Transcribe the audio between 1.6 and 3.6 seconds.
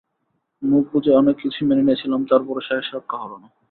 মেনে নিয়েছিলাম তারপরও শেষ রক্ষা হলো না।